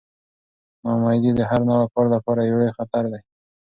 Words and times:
ناامیدي 0.83 1.31
د 1.35 1.41
هر 1.49 1.61
نوي 1.69 1.85
کار 1.93 2.05
لپاره 2.15 2.39
یو 2.43 2.57
لوی 2.59 2.71
خطر 2.77 3.03
دی. 3.11 3.21